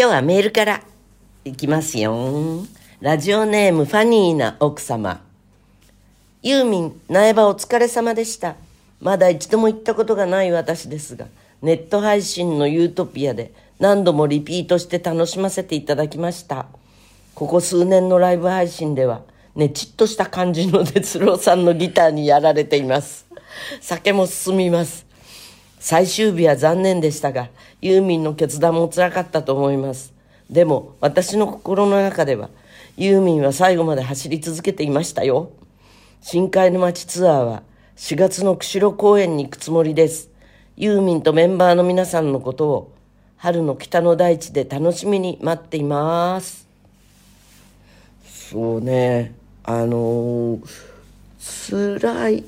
[0.00, 0.80] 今日はメールから
[1.44, 2.64] いきますよ。
[3.02, 5.20] ラジオネームファニーな奥様。
[6.42, 8.56] ユーミン、苗場お疲れ様でした。
[9.02, 11.26] まだ一度も行ったことがない私ですが、
[11.60, 16.64] ネット配信のユートピアで何度もリピートして楽しませていただきました。
[17.34, 19.20] ここ数年のライブ配信では、
[19.54, 23.26] ねちっとした感じの哲郎さんのギターにやられています。
[23.82, 25.09] 酒も進みます。
[25.80, 27.48] 最終日は残念でしたが、
[27.80, 30.12] ユーミンの決断も辛かったと思います。
[30.50, 32.50] でも、私の心の中では、
[32.98, 35.50] ユーミンは最後まで走り続けていましたよ。
[36.20, 37.62] 深海の街ツアーは
[37.96, 40.28] 4月の釧路公園に行くつもりです。
[40.76, 42.92] ユーミンとメンバーの皆さんのことを
[43.38, 46.68] 春の北の大地で楽しみに待っています。
[48.26, 49.32] そうね、
[49.64, 52.44] あのー、辛い、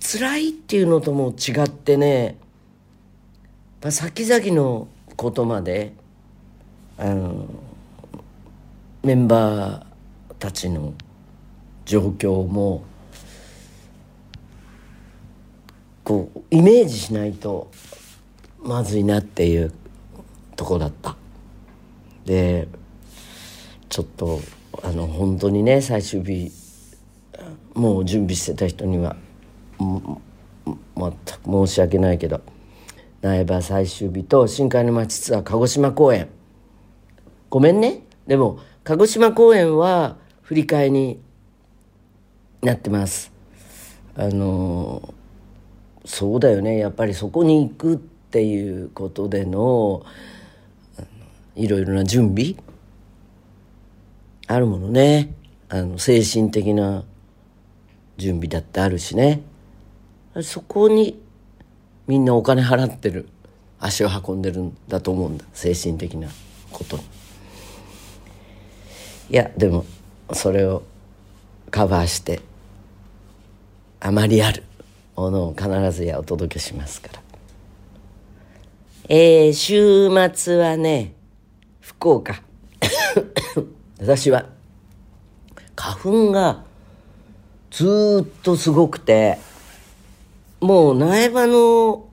[0.00, 2.38] 辛いっていうのとも違ってね、
[3.82, 5.92] ま先々のことまで、
[6.98, 7.46] あの
[9.02, 10.92] メンバーたちの
[11.86, 12.84] 状況も
[16.04, 17.70] こうイメージしないと
[18.62, 19.72] まずいなっていう
[20.56, 21.16] とこだった。
[22.26, 22.68] で
[23.88, 24.40] ちょっと
[24.82, 26.52] あの本当にね最終日
[27.74, 29.16] もう準備してた人には
[29.78, 32.42] 全く申し訳ないけど
[33.22, 36.28] 苗場最終日と深海の町ツアー鹿児島公演。
[37.50, 38.02] ごめんね。
[38.26, 41.20] でも鹿児島公演は振り替えに
[42.62, 43.30] なってます。
[44.16, 45.12] あの
[46.04, 46.78] そうだよね。
[46.78, 50.02] やっぱりそこに行くっていうことでの
[51.56, 52.54] いろいろな準備。
[54.46, 55.34] あるものね。
[55.68, 57.04] あの精神的な
[58.16, 59.42] 準備だってあるしね。
[60.42, 61.20] そこに
[62.10, 63.28] みんなお金払ってる。
[63.78, 65.44] 足を運んでるんだと思うんだ。
[65.52, 66.28] 精神的な
[66.72, 67.04] ことに。
[69.30, 69.86] いやでも
[70.32, 70.82] それを
[71.70, 72.40] カバーして
[74.00, 74.64] あまりある。
[75.14, 77.22] ものを必ずやお届けしますから。
[79.08, 81.14] えー、週末はね
[81.80, 82.42] 福岡。
[84.00, 84.46] 私は
[85.76, 86.64] 花粉が
[87.70, 89.38] ずっとすごくて
[90.60, 92.06] もう苗場の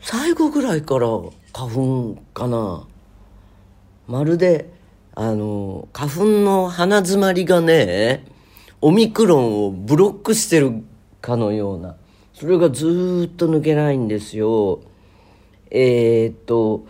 [0.00, 1.08] 最後ぐらいから
[1.52, 2.86] 花粉かな。
[4.06, 4.70] まるで
[5.14, 8.24] あの花粉の鼻詰まりがね
[8.80, 10.84] オミクロンをブロックしてる
[11.20, 11.96] かのような。
[12.32, 14.80] それがずっと抜けないんですよ。
[15.70, 16.86] えー、っと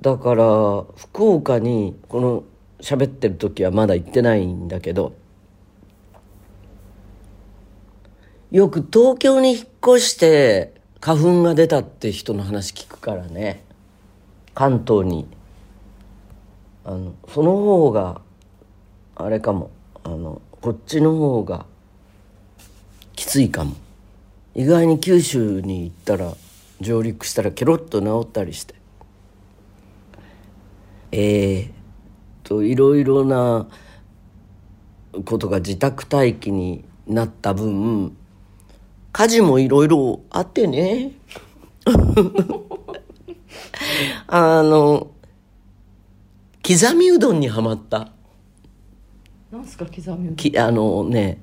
[0.00, 2.44] だから福岡にこの
[2.80, 5.14] 喋ってる時はまだ行ってないんだけど
[8.52, 13.64] よく東京に引っ越して花粉が出たって人の話聞くからね。
[14.54, 15.26] 関東に。
[16.84, 18.20] あのその方が
[19.16, 19.70] あれかも。
[20.04, 21.64] あのこっちの方が
[23.16, 23.74] きついかも。
[24.54, 26.34] 意外に九州に行ったら
[26.78, 28.74] 上陸したらケロッと治ったりして。
[31.10, 31.70] えー、
[32.42, 33.66] といろいろな
[35.24, 38.14] ことが自宅待機になった分
[39.12, 41.12] 家事もいろいろあってね。
[44.26, 45.08] あの
[46.66, 48.08] 刻みうどんにはまった。
[49.50, 50.36] なんすか刻みうどん？
[50.36, 51.40] きあのね。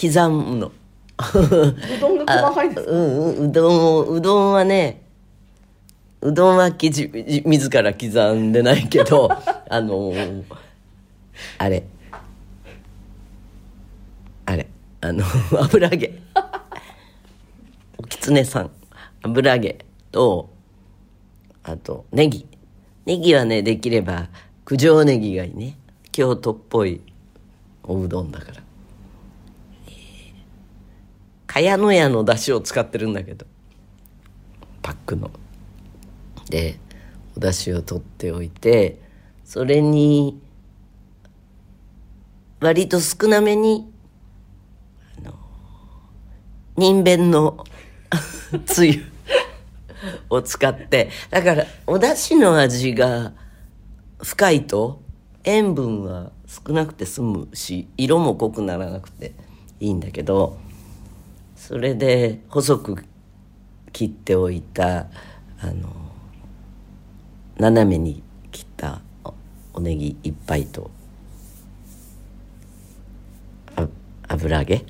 [0.00, 0.66] 刻むの。
[0.68, 0.72] う
[2.00, 2.90] どんが細かいですか？
[2.92, 3.00] うん
[3.36, 5.02] うんうどんをうどんはね
[6.20, 7.10] うどんはきじ
[7.44, 9.28] 自ら刻んでないけど
[9.68, 10.12] あの
[11.58, 11.84] あれ
[15.00, 15.24] あの
[15.60, 16.18] 油揚げ。
[17.96, 18.70] おきつねさん。
[19.22, 20.50] 油揚げと
[21.62, 22.46] あとネギ。
[23.06, 24.28] ネギはねできれば
[24.64, 25.78] 九条ネギがいいね。
[26.10, 27.00] 京都っぽい
[27.82, 28.62] おうどんだから。
[31.46, 33.46] 茅野屋の出汁を使ってるんだけど。
[34.82, 35.30] パックの。
[36.50, 36.78] で
[37.36, 39.00] お出汁を取っておいて
[39.44, 40.40] それに
[42.60, 43.90] 割と少なめに
[46.78, 47.64] 人弁の
[48.64, 49.02] つゆ
[50.30, 53.32] を使ってだからお出汁の味が
[54.22, 55.02] 深いと
[55.42, 59.32] 塩分は少なくて済むし色も濃くならなくて
[59.80, 60.56] いいんだけど
[61.56, 63.04] それで細く
[63.92, 65.08] 切っておいた
[65.60, 65.90] あの
[67.58, 68.22] 斜めに
[68.52, 69.00] 切った
[69.74, 70.92] おネギいっぱいと
[74.28, 74.84] 油揚げ？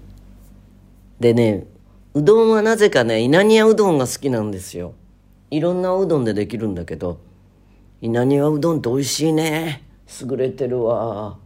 [1.21, 1.65] でね
[2.15, 4.95] うどんはなぜかね稲庭うどんが好きなんですよ。
[5.51, 7.21] いろんなうどんでできるんだけど
[8.01, 9.85] 稲庭うどんって美味しいね。
[10.23, 11.37] 優れてるわ。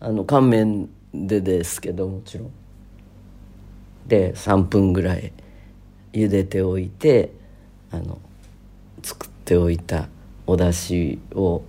[0.00, 2.50] あの乾麺でですけどもちろん。
[4.06, 5.32] で3分ぐらい
[6.12, 7.32] 茹でておいて
[7.90, 8.18] あの
[9.02, 10.08] 作っておいた
[10.46, 11.62] お出汁を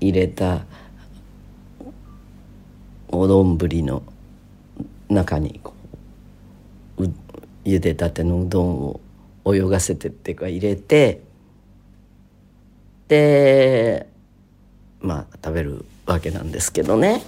[0.00, 0.64] 入れた
[3.08, 4.02] お丼の
[5.08, 5.71] 中にこう
[7.64, 9.00] 茹でたてのうどんを
[9.54, 11.22] 泳がせてっていうか入れて
[13.08, 14.08] で
[15.00, 17.22] まあ食べるわけなんですけどね。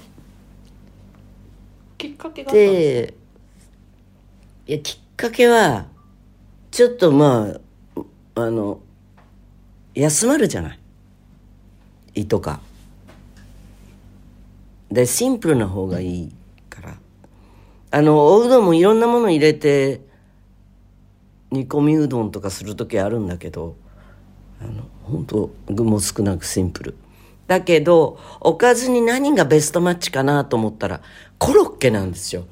[1.99, 3.15] きっかけがで
[4.67, 5.87] いやきっかけは
[6.71, 7.49] ちょっとま
[8.37, 8.81] ああの
[9.95, 10.79] 休まるじゃない。
[12.15, 12.61] 胃とか。
[14.91, 16.33] でシンプルな方がいい
[16.71, 16.95] から。
[17.91, 20.01] あのおうどんもいろんなもの入れて
[21.55, 23.77] 煮込みうどんとかする時あるんだけど
[24.61, 26.95] あの本当具も少なくシンプル。
[27.47, 31.01] だけどおかずに何がベストマッチかなと思ったら
[31.39, 32.45] コロッケなんですよ。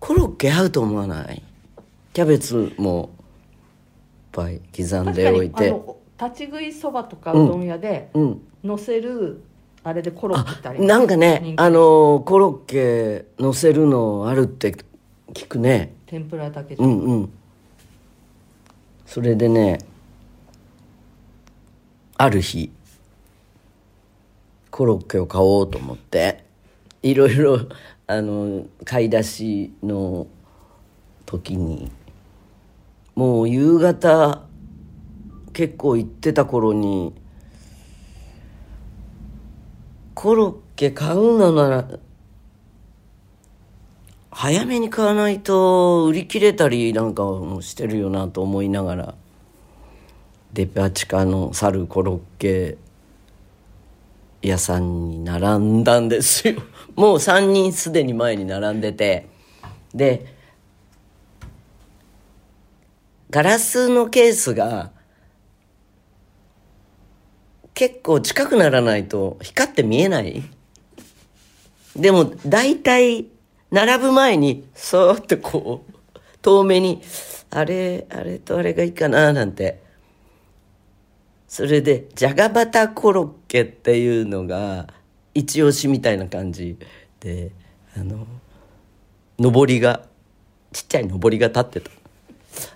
[0.00, 1.42] コロッケ合うと思わない？
[2.12, 9.42] キャベツもいっぱい刻ん確かにあでおいての立ち食いそばとかうどん屋でうん乗せる
[9.82, 14.74] あれでコロッケってなんかねあのコロッケ乗せるのあるって
[15.32, 15.92] 聞くね。
[16.06, 17.32] 天ぷらだけじゃうんうん
[19.06, 19.78] それでね
[22.18, 22.72] ある日
[24.70, 26.44] コロッケを買おうと思って
[27.02, 27.60] いろいろ
[28.08, 30.26] あの買い出しの
[31.24, 31.90] 時に
[33.14, 34.42] もう夕方
[35.52, 37.14] 結構行ってた頃に
[40.14, 41.88] コロッケ買うのなら
[44.38, 49.14] 早めに買わないと売り切れたりなんかもしてるよなと思いながら。
[50.52, 52.76] デパ地下の猿コロッケ
[54.42, 56.62] 屋さんに並んだんですよ。
[56.96, 59.26] もう3人すでに前に並んでて。
[59.94, 60.26] で
[63.30, 64.90] ガラスのケースが
[67.72, 70.42] 結構近くならないと光って見えない。
[71.96, 73.28] でも大体
[73.76, 77.02] 並ぶ前にそーっとこう遠目に
[77.50, 79.84] あれあれとあれがいいかななんて。
[81.46, 84.88] それでじゃがバタコロッケっていうのが
[85.32, 86.76] 一押しみたいな感じ
[87.20, 87.52] で
[87.96, 88.26] あの
[89.38, 90.02] 上りが
[90.72, 91.90] ちっちゃい上りが立ってた。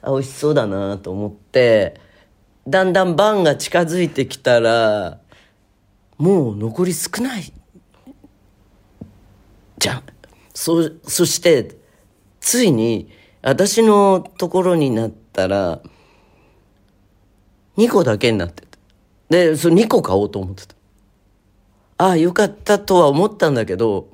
[0.03, 2.00] あ美味しそうだなと思って
[2.69, 5.19] だんだん晩が近づいてきたら
[6.17, 7.53] もう残り少ない
[9.79, 10.19] じゃん。
[10.60, 11.74] そそして
[12.38, 13.10] ついに
[13.40, 15.80] 私のところになったら
[17.78, 18.78] 2個だけになってた。
[19.30, 20.74] でそれ2個買おうと思ってた。
[21.96, 24.10] ああよかったとは思ったんだけど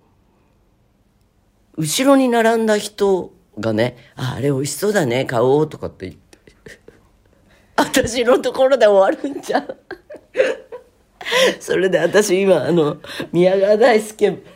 [1.77, 6.39] 後ろに並んだ人がね「ああれ美味しそうだね買おう」とかって言って。
[7.75, 9.67] 私のところで終わるんじゃん。
[11.59, 12.99] それで私今あの
[13.33, 14.56] 宮川大輔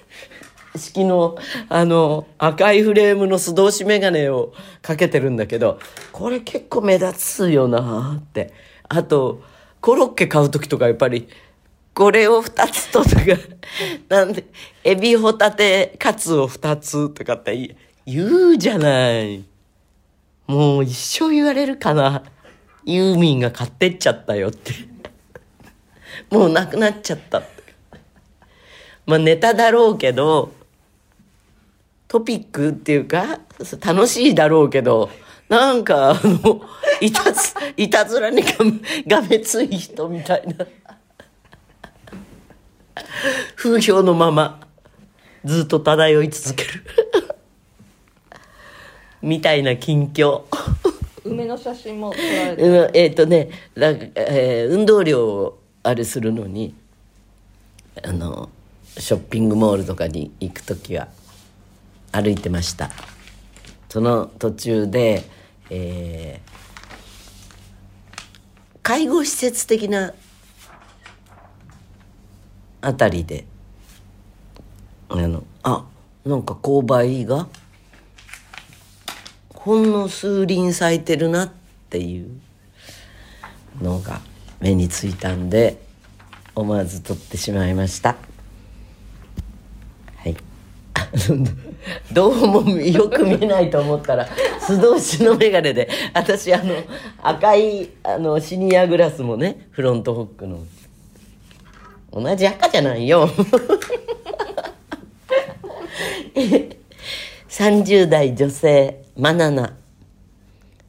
[0.77, 1.37] 式の
[1.69, 4.53] あの赤いフレームの素通し眼鏡を
[4.83, 5.79] かけてるんだけど
[6.13, 8.53] これ結構目立つよなって。
[8.89, 9.43] あと
[9.81, 11.29] コロッケ買う時とかやっぱり
[11.95, 13.23] これを2つととか
[14.09, 14.45] なんで
[14.85, 19.45] エビホタテカツを2つとかって言う言うじゃない。
[20.47, 22.25] もう一生言われるかな。
[22.85, 24.73] ユーミンが買ってっちゃったよって。
[26.29, 27.49] もうなくなっちゃったって。
[29.07, 30.53] まあネタだろうけど
[32.11, 33.39] トピックっていうか
[33.87, 35.11] 楽しいだろうけど
[35.49, 36.61] なんかあの
[37.01, 38.51] いたず いたずらにが
[39.07, 40.67] がめつい人みたいな。
[43.55, 44.61] 風評のまま
[45.45, 46.85] ずっと漂い続ける。
[49.23, 50.43] みたいな近況。
[51.23, 56.75] 梅の写真も撮られてうんえっ、とね、だえー運動量をあれするのに
[58.03, 58.49] あの
[58.99, 61.09] ショッピングモールとかに行く時は
[62.13, 62.91] 歩いてました。
[63.89, 65.25] その途中で、
[65.71, 66.51] えー
[68.91, 70.15] 介護施設的な
[72.81, 73.45] あたりで
[75.09, 75.85] あのあ
[76.25, 77.47] なんか勾配が
[79.55, 81.53] ほんの数輪咲いてるなっ
[81.91, 82.41] ていう
[83.81, 84.21] のが
[84.59, 85.81] 目についたんで
[86.57, 88.17] 思わず撮ってしまいました。
[92.13, 94.29] どうもよく見えないと思ったら
[94.61, 95.89] 素通しの眼鏡で。
[96.15, 96.75] 私あの
[97.23, 100.61] 赤いあのシニアグラスもねフロントホックの。
[102.13, 103.29] 同じ赤じゃないよ。
[107.49, 109.75] 30代女性マナナ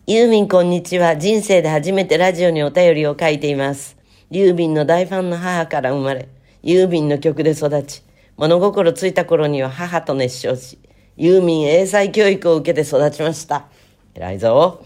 [0.08, 1.18] ユーミンこんにちは。
[1.18, 3.98] 人生で初めてラジオにお便りを書いています。
[4.30, 6.30] ユーミンの大ファンの母から生まれ
[6.64, 8.02] ユーミンの曲で育ち
[8.38, 10.80] 物心ついた頃には母と熱唱し
[11.18, 13.68] ユーミン英才教育を受けて育ちました。
[14.16, 14.84] 偉いぞ。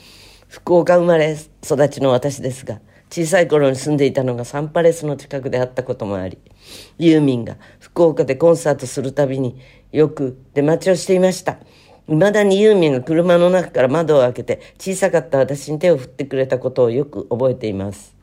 [0.48, 6.38] 福岡生まれ育ちの私ですが小さい頃に住んでいたのがサンパレスの近くであったこともあり
[6.98, 9.60] ユーミンが福岡でコンサートするたびに
[9.92, 11.58] よく出待ちをしていました。
[12.08, 18.16] 未だにユーミンが車の中から窓を開けて小さかった私に手を振ってくれたことをよく覚えています。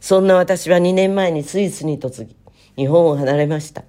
[0.00, 2.36] そんな私は2年前にスイスに嫁ぎ
[2.76, 3.84] 日本を離れました。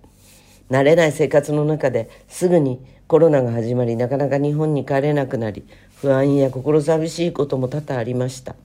[0.70, 5.64] 慣れない生活の中ですぐにコロナが始まりなかなか日本に帰れなくなり
[5.96, 8.56] 不安や心寂しいことも多々ありました。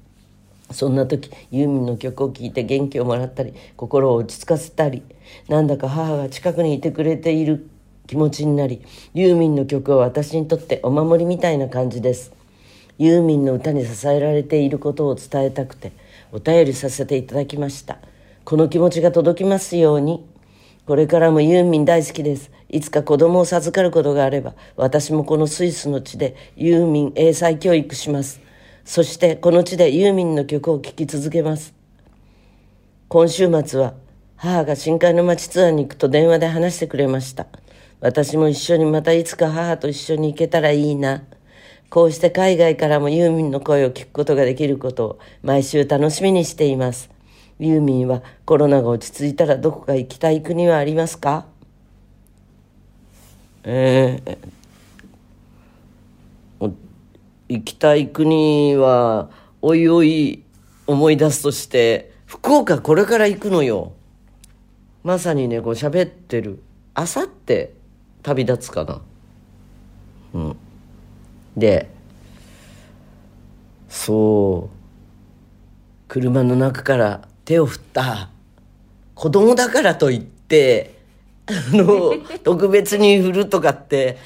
[0.70, 5.02] そんな時ユーミンの曲を聴いて元気をもらったり心を落ち着かせたり
[5.48, 7.68] なんだか母が近くにいてくれている
[8.06, 8.80] 気持ちになり
[9.12, 12.32] ユーミンの曲は私にとってお守りみたいな感じです。
[12.98, 15.92] ユーミンの歌に支えられていることを伝えたくて
[16.32, 17.98] お便りさせていただきました。
[18.44, 20.24] この気持ちが届きますように。
[20.90, 28.40] これからもユーミン大好きですいつか子供を授かることがあれば私もこのスイスの地でユーミン英才教育します
[28.84, 31.74] そしてこの地でユーミンの曲を聴き続けます。
[33.06, 33.94] 今週末は
[34.34, 37.46] 母が深海の街ツアーに行くと電話で話してくれました。
[38.00, 41.22] 私も一緒にまたいつか母と一緒に行けたらいいな。
[41.88, 47.10] こうして海外からもユーミンの声を聞くことができることを毎週楽しみにしています。
[47.60, 51.46] ユーミンはコロナが落ち着いたらどこか行きたい国はありますか？
[53.64, 54.38] えー
[57.48, 59.28] 行きたい国は
[59.60, 60.44] おいおい
[60.86, 63.92] 思い出すとして福岡これから行くのよ。
[65.02, 66.62] まさにねこう喋ってる。
[66.94, 67.74] あさって
[68.22, 69.02] 旅立つかな。
[70.34, 70.56] うん。
[71.56, 71.90] で
[73.88, 74.76] そう。
[76.06, 78.30] 車の中から手を振った
[79.14, 80.98] 子供だからといって
[81.46, 84.18] あの 特別に振るとかって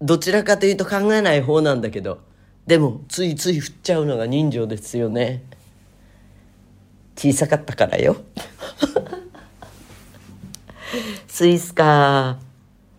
[0.00, 2.20] どちらかというと考えない方なんだけど
[2.66, 5.42] でもついつい振っちゃうのが人情ですよね。
[7.16, 8.16] 小さかったからよ。
[11.26, 12.38] スイスか。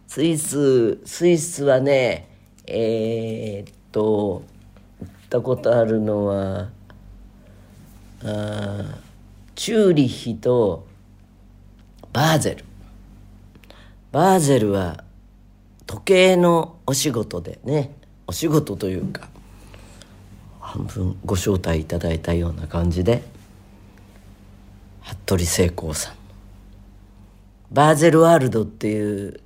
[0.08, 2.30] スイススイスはね
[2.68, 4.44] えー、っと
[5.00, 6.70] 行ったことあるのは
[8.24, 9.00] あ
[9.56, 10.88] チューリッヒと
[12.12, 12.66] バーゼル
[14.12, 15.04] バーゼルは
[15.86, 17.96] 時計のお仕事でね
[18.28, 19.28] お仕事というか
[20.60, 23.24] 半分ご招待いただいたような感じで
[25.02, 26.16] 服部聖光さん
[27.72, 29.40] バーゼルワールドっていう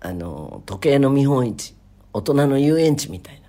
[0.00, 1.74] あの時計の見本市
[2.12, 3.48] 大人の遊園地みたいな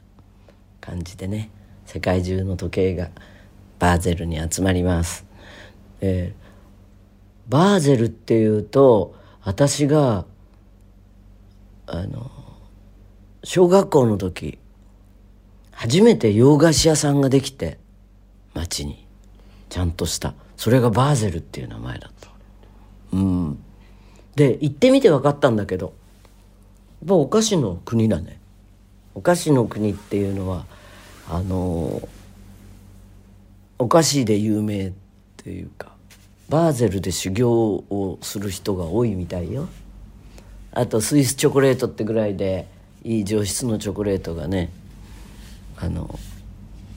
[0.80, 1.50] 感じでね
[1.86, 3.10] 世界中の時計が
[3.80, 5.31] バーゼルに集まります。
[6.02, 10.26] えー、バーゼルっていうと私が
[11.88, 12.30] あの
[13.44, 14.60] 小学校の時
[15.72, 17.80] 初めて洋菓子屋さんができて
[18.54, 19.08] 町に
[19.70, 20.34] ちゃんとした。
[20.58, 22.30] それがバーゼルっていう名前だった。
[23.14, 23.64] うん。
[24.36, 25.94] で行ってみて分かったんだけど
[27.02, 28.40] やっぱお菓子の国だね。
[29.16, 30.66] お菓子の国っていうのは
[31.30, 32.08] あの
[33.80, 34.94] お菓子で有名っ
[35.38, 35.91] ていうか
[36.52, 39.70] バーゼルで修行をする人が多いみたいよ。
[40.74, 42.68] あとスイスチョコレートってぐらいで
[43.06, 44.70] いい上質のチョコレートがね
[45.78, 46.20] あの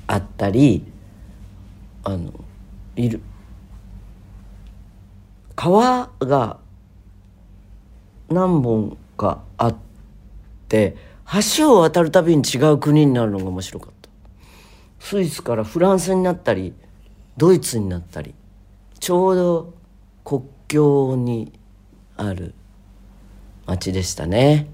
[0.08, 0.84] あったり
[2.02, 2.32] あの
[2.96, 3.20] いる。
[5.54, 6.58] 川が
[8.28, 9.76] 何本かあっ
[10.68, 10.96] て
[11.56, 14.08] 橋を渡るたびに違う国になるのが面白かった。
[14.99, 16.75] スイスからフランスになったり
[17.37, 18.34] ドイツになったり。
[19.04, 19.75] ちょうど
[20.25, 21.52] 国境に
[22.16, 22.54] ある
[23.66, 24.66] 町でしたね。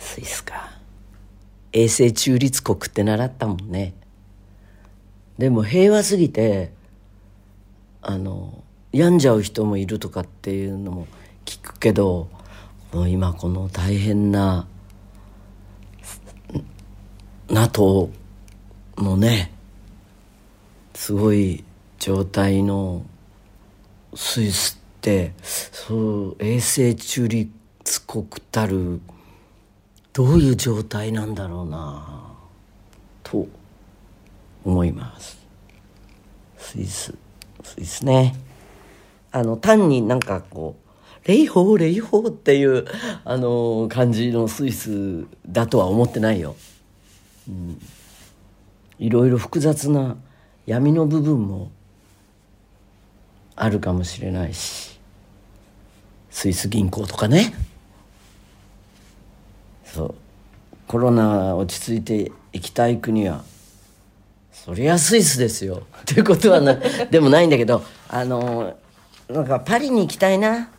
[0.00, 0.72] スイスか。
[1.70, 3.94] 永世中立国って習ったもんね。
[5.38, 6.72] でも平和すぎて
[8.02, 11.06] あの病んじゃう人もいるとかっていうのも
[11.44, 12.28] 聞くけど
[12.92, 14.66] もう今この大変な
[17.48, 18.10] NATO
[18.98, 19.52] のね
[20.92, 21.62] すごい
[22.04, 23.02] 状態の
[24.14, 27.50] スイスってそう永世中立
[27.82, 29.00] つこくたる
[30.12, 32.30] どういう状態なんだろうな
[33.22, 33.48] と
[34.66, 35.38] 思います。
[36.58, 37.14] スイス
[37.62, 38.34] スイスね。
[39.32, 40.76] あの単になんかこ
[41.24, 42.84] う霊峰霊峰っていう
[43.24, 46.54] あの感じのスイスだとは思ってないよ、
[47.48, 47.80] うん、
[48.98, 50.18] いろいろ複雑な
[50.66, 51.70] 闇の部分も
[53.56, 54.98] あるかもしれないし
[56.30, 57.54] スイス銀行とかね。
[59.84, 60.14] そう。
[60.88, 63.44] コロナ落ち着いていきたい国は
[64.52, 65.84] そりゃスイスですよ。
[66.06, 66.74] ということはな
[67.10, 68.74] でもないんだけどあの
[69.28, 70.70] なんかパリに行きたいな。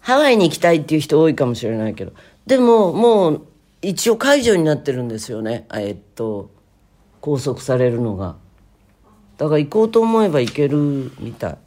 [0.00, 2.12] ハワイに行きたいっていう人多いかもしれないけど。
[2.46, 3.46] でももう
[3.80, 5.66] 一応解除になってるんですよね。
[5.72, 6.50] えっと
[7.22, 8.36] 拘束されるのが。
[9.38, 11.58] だから行こうと思えば行けるみたい。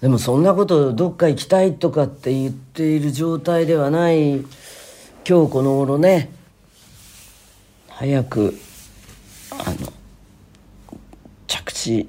[0.00, 4.40] でもそんなことどっか行きたいとかって言っている状態ではない
[5.26, 6.30] 今日この頃ね。
[7.88, 8.58] 早く
[9.52, 9.92] あの
[11.46, 12.08] 着地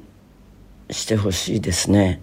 [0.89, 2.21] してほしいですね。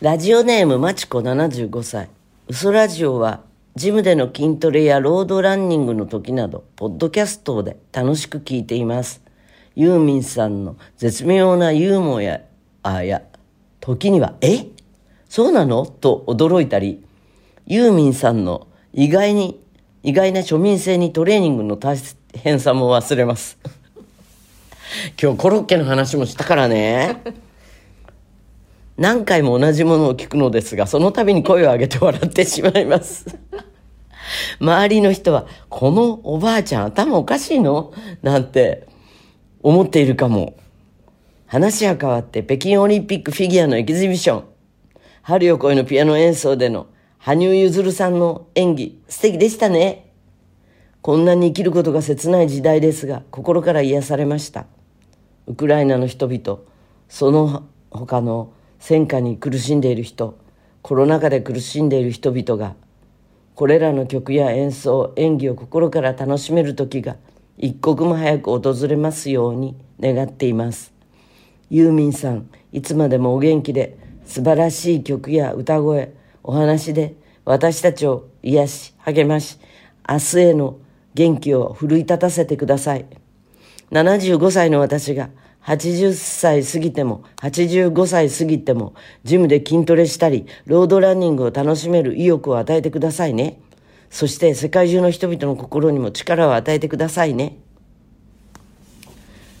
[0.00, 2.10] ラジオネームまちこ75歳。
[2.48, 3.47] 嘘ラジオは
[3.78, 9.22] ジムでの筋トレやロードランニングの時などポッドキャストで楽しく聞いています
[9.76, 12.40] ユーミンさんの絶妙なユーモアや
[12.82, 13.22] あや
[13.80, 14.66] 時には、え？
[15.28, 15.86] そうなの？
[15.86, 17.04] と驚いたり、
[17.66, 19.60] ユーミンさんの意外に、
[20.02, 21.96] 意外な庶民性にトレーニングの大
[22.34, 23.58] 変さも忘れます。
[25.22, 27.22] 今日コロッケの話もしたからね。
[28.98, 33.38] 何回も同じものを聞くのですが、その度に声を上げて笑ってしまいます。
[34.60, 37.92] 周りの人は、このおばあちゃん頭おかしいの？
[38.22, 38.88] なんて
[39.62, 40.56] 思っているかも。
[41.46, 44.44] 話は変わって北京オリンピックフィギュアのエキシビション。
[45.22, 46.88] 春よ来いのピアノ演奏での
[47.18, 50.12] 羽生結弦さんの演技、素敵でしたね。
[51.02, 54.66] こんなに生きることが切ない時代ですが、心から癒されました。
[55.46, 56.58] ウクライナの人々、
[57.08, 60.38] その他の戦火に苦しんでいる人、
[60.82, 62.74] コロナ禍で苦しんでいる人々が、
[63.54, 67.16] これらの曲や演奏、演技を心から楽しめる時が
[67.56, 70.92] 一刻も早く訪れますように願っています。
[71.70, 76.14] ユーミンさん、いつまでもお元気で、素晴らしい曲や歌声、
[76.44, 77.14] お話で
[77.44, 79.58] 私たちを癒し、励まし、
[80.08, 80.78] 明日への
[81.14, 83.06] 元気を奮い立たせてください。
[83.90, 85.30] 75歳の私が
[85.64, 88.94] 80歳過ぎても85歳過ぎても
[89.24, 93.60] ジムで筋トレしたりロードランニングを楽しめる意欲を与えてくださいね。
[94.10, 97.58] そして世界中の人々の心にも力を与えてくださいね。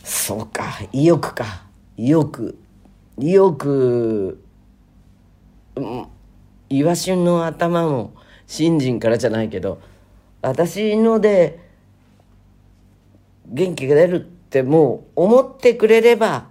[0.04, 1.66] そうか、意欲か。
[1.98, 2.56] よく
[3.18, 4.40] よく、
[5.74, 6.06] うん、
[6.68, 8.14] イワシの頭も
[8.46, 9.80] 新人からじゃないけど
[10.40, 11.58] 私ので
[13.46, 16.46] 元気が出るってもう思ってくれれば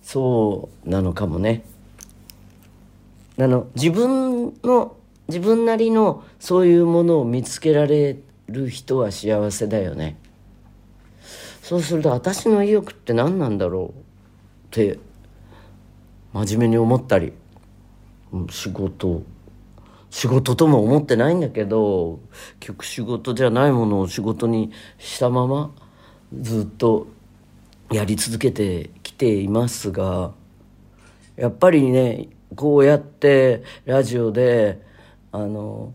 [0.00, 1.64] そうなのかもね。
[3.36, 4.94] あの自分の
[5.26, 10.16] 自分なりのそういうものを見つけられる人は幸せだよね。
[11.62, 14.04] そうすると私の意欲って何なんだろうっ
[14.70, 15.00] て
[16.32, 17.32] 真面目に思ったり
[18.50, 19.22] 仕事
[20.10, 22.20] 仕事とも思ってないんだけど
[22.60, 25.72] 結局仕事じゃないものを仕事にしたまま
[26.40, 27.06] ずっと
[27.90, 30.32] やり続けてきていますが
[31.36, 34.80] やっぱりねこうやってラジオで
[35.30, 35.92] あの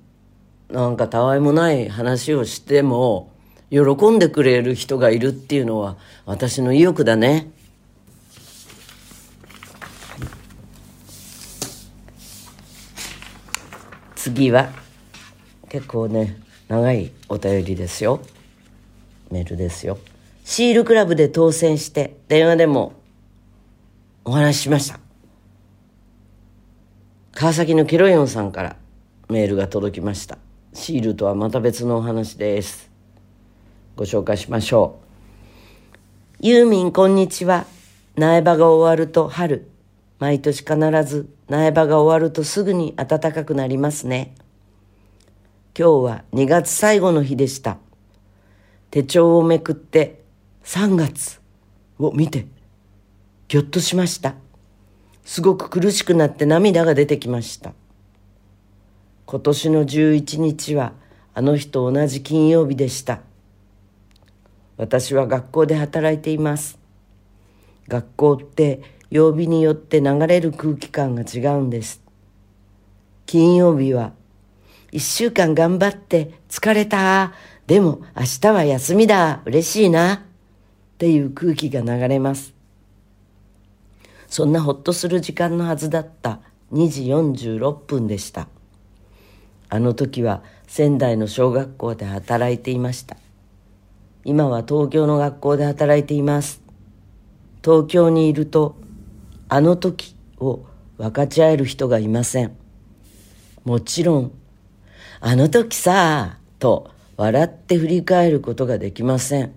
[0.69, 3.31] なんかたわいもない話をしても
[3.69, 7.51] 喜んでくれる人がいるっていうのは私の意欲だね。
[14.15, 14.69] 次は
[15.69, 18.19] 結構ね長いお便りですよ
[19.31, 19.97] メールですよ
[20.49, 22.93] シールクラブで当選して電話でも
[24.23, 24.97] お話ししました。
[27.33, 28.77] 川崎のケロヨンさんから
[29.27, 30.37] メールが届きました。
[30.71, 32.89] シールとはまた別のお話です。
[33.97, 35.01] ご紹介しましょ
[36.41, 36.47] う。
[36.47, 37.65] ユーミンこんにちは。
[38.15, 39.67] 苗場が終わると春。
[40.17, 44.33] 毎年必ず苗場が終わるとすぐに暖かくなりますね。
[45.77, 47.79] 今日は2月最後の日でした。
[48.91, 50.25] 手帳をめくって
[50.67, 51.39] 3月
[51.97, 52.45] を見て
[53.47, 54.35] ぎょっとしました。
[55.23, 57.71] すごく苦しくなって涙が出てきました。
[59.27, 60.91] 今年の11日は
[61.33, 63.21] あの日と同じ金曜日でした。
[64.75, 66.77] 私は学校で働いています。
[67.87, 72.03] 学校って曜日によって流れる空気感が違うんです。
[73.25, 74.11] 金曜日は
[74.91, 77.31] 一週間頑張って疲れた。
[77.67, 79.41] でも明日は休みだ。
[79.45, 80.26] 嬉しいな。
[80.97, 82.55] っていう空気が流れます。
[84.27, 86.39] そんなほっとする時間のはずだった
[86.73, 88.47] 2時46分でした。
[89.69, 93.15] あの時は仙台の小学校で働いていました。
[94.25, 96.63] 今は東京の学校で働いています。
[97.63, 98.75] 東京にいると
[99.49, 100.65] あの時を
[100.97, 102.57] 分かち合える人がいません。
[103.65, 104.31] もちろん
[105.19, 109.53] あの時さと笑って振り返ることができません。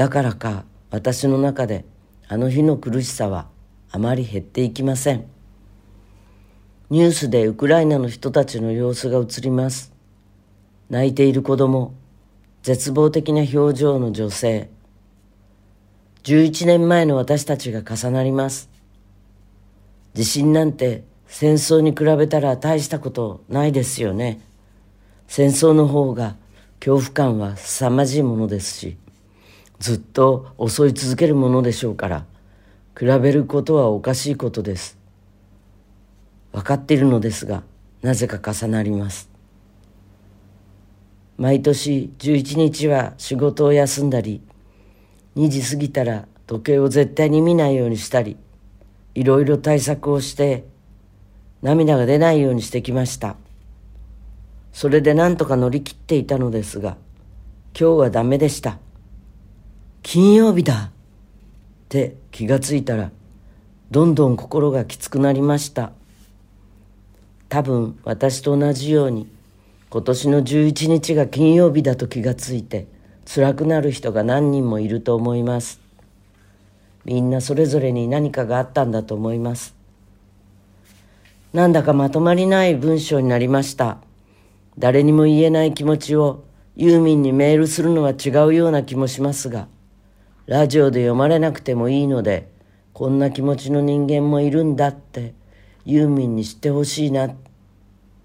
[0.00, 1.84] だからか私の中で
[2.26, 3.50] あの日の苦しさは
[3.90, 5.26] あまり減っていきません。
[6.88, 9.92] ニュースでウクライナの人たちの様子が映ります。
[10.88, 11.92] 泣いている子供
[12.62, 14.70] 絶望的な表情の女性。
[16.22, 18.70] 11年前の私たちが重なります。
[20.14, 24.40] 地震なんて戦争に比べたら大したことないですよね。
[25.28, 26.36] 戦争の方が
[26.82, 28.96] 恐怖感は凄まじいものですし。
[29.80, 32.26] ずっと襲い続けるものでしょうから
[32.96, 34.98] 比べることはおかしいことです。
[36.52, 37.62] 分かっているのですが
[38.02, 39.30] なぜか重なります。
[41.38, 44.42] 毎年11日は仕事を休んだり
[45.36, 48.36] 2時過ぎたら時計を絶対に見ないようにしたり
[49.14, 50.64] いろいろ対策をして
[51.62, 53.36] 涙が出ないようにしてきました。
[54.72, 56.98] それで何とか乗り切っていたのですが
[57.78, 58.78] 今日はダメでした。
[60.02, 60.84] 金曜日だ。
[60.84, 60.90] っ
[61.88, 63.10] て気がついたら
[63.90, 65.92] どんどん心がきつくなりました。
[67.48, 69.28] 多分私と同じように
[69.90, 72.86] 今年の11日が金曜日だと気がついて
[73.26, 75.80] 辛くなる人が何人もいると思います。
[77.04, 79.74] みんなそれぞれに何かがあったんだと思います。
[81.52, 83.98] なんだかまとまりない文章になりました。
[84.78, 86.44] 誰にも言えない気持ちを
[86.76, 89.66] ユーミンにメールするのは違うような気もしますが
[90.50, 92.50] ラジオで読まれなくてもいいので
[92.92, 95.32] こんな気持ちの人間もいるんだって
[95.84, 97.36] ユーミンに知ってほしいなっ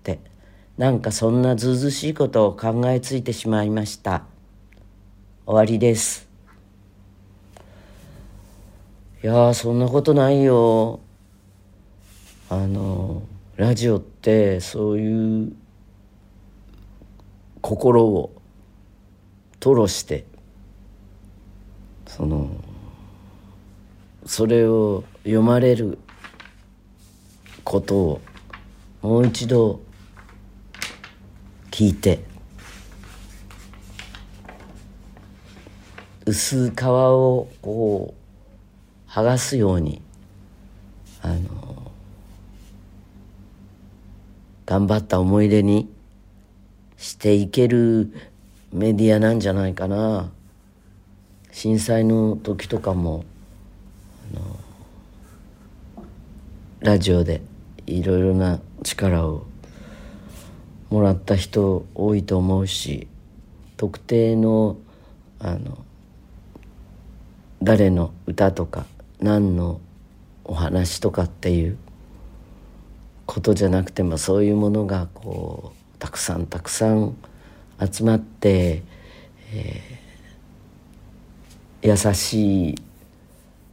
[0.02, 0.20] て
[0.76, 4.24] なんかそんなずうずしいことを考えついてしまいました。
[5.46, 6.28] 終わりです。
[9.24, 11.02] いやそんなことないよ。
[12.50, 13.22] あの
[13.56, 15.54] ラジオってそういう
[17.62, 18.34] 心を
[19.60, 20.26] 吐露して
[22.16, 22.50] その
[24.26, 25.98] それを読まれる
[27.66, 28.22] ことを
[29.02, 29.82] もう一度
[31.72, 32.24] 聞いて
[36.26, 38.14] 薄皮をこ
[39.06, 40.02] う剥がすように
[41.22, 41.92] あの
[44.66, 45.92] 頑張った思い出に
[46.96, 48.14] していける
[48.72, 50.32] メディアなんじゃないかな。
[51.56, 53.24] 震災の時とかも
[56.82, 57.42] ラジオで
[57.88, 59.46] いろいろな力を
[60.90, 63.08] もらった人多いと思うし
[63.78, 64.76] 特定の
[65.40, 65.78] あの
[67.64, 68.86] 誰の歌とか
[69.22, 69.80] 何の
[70.44, 71.78] お話とかっていう
[73.26, 77.16] ことじゃなくてもそういうものがこうたくさんたくさん
[77.80, 78.84] 集まって、
[79.54, 79.95] えー、
[81.86, 82.76] 優しい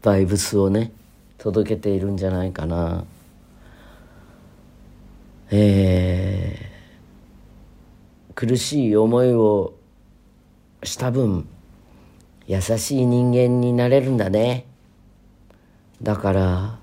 [0.02, 0.92] バイブスをね
[1.38, 3.04] 届けているんじゃないかな。
[5.50, 9.74] えー、苦しい思いを
[10.82, 11.48] した分
[12.46, 14.66] 優しい人間になれるんだね
[16.02, 16.78] だから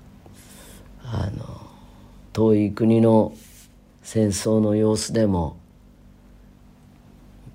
[1.02, 1.60] あの
[2.32, 3.32] 遠い国の
[4.02, 5.56] 戦争の様子でも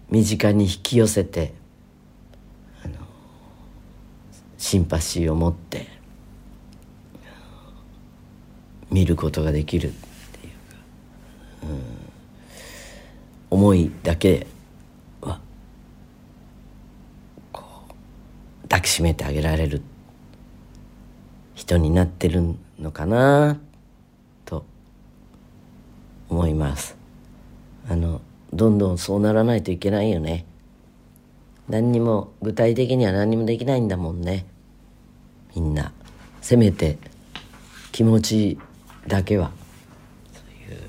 [0.10, 1.54] 身近に引き寄せて
[2.84, 2.96] あの
[4.65, 5.86] シンパシーを持って
[8.89, 10.80] 見ることができるっていうか、
[11.62, 14.47] うん、思いだけ
[15.21, 15.39] は
[17.51, 19.84] こう抱きしめてあげられる
[21.54, 23.60] 人になってるのかな
[24.45, 24.65] と
[26.28, 26.97] 思います。
[27.88, 28.19] あの
[28.51, 30.43] どんどんそうならないといけないよね。
[31.69, 34.47] 何にも具体的には何にもできないんだもんね。
[35.56, 35.91] みんな
[36.41, 36.98] せめて
[37.91, 38.60] 気持ち
[39.08, 39.52] だけは
[40.34, 40.82] そういう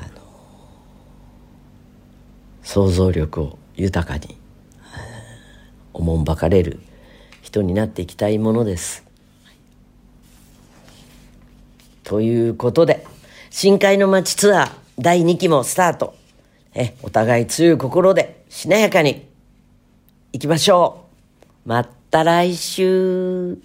[0.00, 0.22] あの
[2.62, 4.36] 想像力を豊かに
[5.92, 6.80] おもんばかれる
[7.42, 9.06] 人になっていきたいものです
[12.06, 13.04] ということで、
[13.50, 16.14] 深海の街ツアー第2期もスタート。
[16.72, 19.26] え、お互い強い心でしなやかに
[20.32, 21.06] 行きましょ
[21.66, 21.68] う。
[21.68, 23.58] また来週。